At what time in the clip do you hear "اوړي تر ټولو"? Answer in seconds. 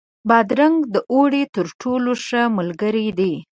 1.13-2.11